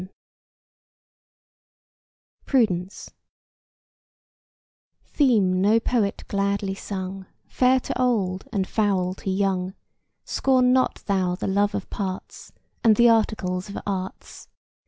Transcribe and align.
VII. 0.01 0.09
PRUDENCE 2.47 3.11
Theme 5.05 5.61
no 5.61 5.79
poet 5.79 6.23
gladly 6.27 6.73
sung, 6.73 7.27
Fair 7.47 7.79
to 7.81 8.01
old 8.01 8.47
and 8.51 8.67
foul 8.67 9.13
to 9.13 9.29
young; 9.29 9.75
Scorn 10.25 10.73
not 10.73 11.03
thou 11.05 11.35
the 11.35 11.45
love 11.45 11.75
of 11.75 11.87
parts, 11.91 12.51
And 12.83 12.95
the 12.95 13.09
articles 13.09 13.69
of 13.69 13.77
arts. 13.85 14.47